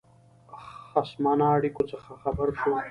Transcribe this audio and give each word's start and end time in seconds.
خصمانه 0.89 1.45
اړېکو 1.55 1.83
څخه 1.91 2.11
خبر 2.21 2.47
شو. 2.59 2.71